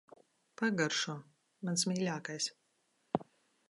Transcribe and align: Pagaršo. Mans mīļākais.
Pagaršo. 0.61 1.15
Mans 1.69 1.87
mīļākais. 1.93 2.53